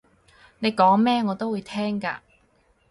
[0.57, 2.21] 你講咩我都會聽㗎